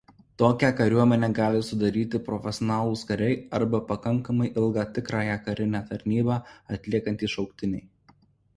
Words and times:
Tokią 0.41 0.69
kariuomenę 0.77 1.27
gali 1.41 1.59
sudaryti 1.67 2.21
profesionalūs 2.29 3.03
kariai 3.11 3.37
arba 3.59 3.83
pakankamai 3.93 4.49
ilgą 4.63 4.87
tikrąją 4.97 5.37
karinę 5.51 5.85
tarnybą 5.93 6.41
atliekantys 6.79 7.37
šauktiniai. 7.39 7.87